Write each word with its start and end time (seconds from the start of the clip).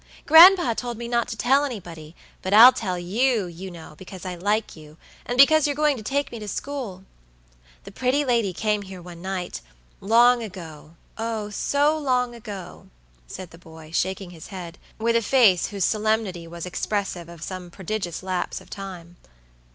Gran'pa 0.25 0.73
told 0.73 0.97
me 0.97 1.07
not 1.07 1.27
to 1.27 1.37
tell 1.37 1.63
anybody, 1.63 2.15
but 2.41 2.53
I'll 2.55 2.71
tell 2.71 2.97
you, 2.97 3.45
you 3.45 3.69
know, 3.69 3.93
because 3.99 4.25
I 4.25 4.33
like 4.33 4.75
you, 4.75 4.97
and 5.27 5.37
because 5.37 5.67
you're 5.67 5.75
going 5.75 5.95
to 5.95 6.01
take 6.01 6.31
me 6.31 6.39
to 6.39 6.47
school. 6.47 7.03
The 7.83 7.91
pretty 7.91 8.25
lady 8.25 8.51
came 8.51 8.81
here 8.81 8.99
one 8.99 9.21
nightlong 9.21 10.41
agooh, 10.41 10.95
so 11.53 11.97
long 11.99 12.33
ago," 12.33 12.87
said 13.27 13.51
the 13.51 13.59
boy, 13.59 13.91
shaking 13.91 14.31
his 14.31 14.47
head, 14.47 14.79
with 14.97 15.15
a 15.15 15.21
face 15.21 15.67
whose 15.67 15.85
solemnity 15.85 16.47
was 16.47 16.65
expressive 16.65 17.29
of 17.29 17.43
some 17.43 17.69
prodigious 17.69 18.23
lapse 18.23 18.59
of 18.59 18.71
time. 18.71 19.17